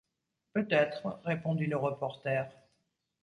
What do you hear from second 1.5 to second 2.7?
le reporter.